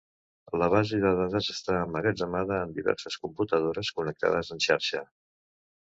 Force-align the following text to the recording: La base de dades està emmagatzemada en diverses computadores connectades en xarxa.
La 0.59 0.67
base 0.73 1.01
de 1.03 1.09
dades 1.19 1.49
està 1.55 1.75
emmagatzemada 1.81 2.57
en 2.69 2.73
diverses 2.79 3.21
computadores 3.27 3.95
connectades 3.99 4.51
en 4.57 4.65
xarxa. 4.69 5.05